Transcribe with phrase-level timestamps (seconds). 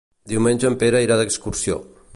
[0.31, 1.79] Diumenge en Pere irà d'excursió.